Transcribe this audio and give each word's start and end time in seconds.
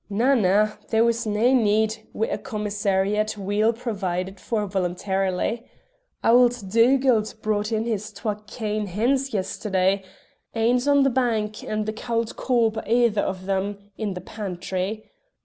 "Na, 0.09 0.33
na, 0.33 0.71
there 0.89 1.03
was 1.05 1.27
nae 1.27 1.53
need 1.53 1.97
wi' 2.11 2.25
a 2.25 2.37
commissariat 2.39 3.37
weel 3.37 3.71
provided 3.71 4.39
for 4.39 4.65
voluntary. 4.65 5.63
Auld 6.23 6.53
Dugald 6.71 7.35
brought 7.43 7.71
in 7.71 7.85
his 7.85 8.11
twa 8.11 8.41
kain 8.47 8.87
hens 8.87 9.31
yesterday; 9.31 10.03
ane's 10.55 10.87
on 10.87 11.03
the 11.03 11.11
bank 11.11 11.63
and 11.63 11.85
the 11.85 11.93
cauld 11.93 12.35
corp 12.35 12.77
o' 12.77 12.81
the 12.81 12.91
ither 12.91 13.23
o' 13.23 13.33
them's 13.33 13.77
in 13.95 14.15
the 14.15 14.21
pantry. 14.21 15.11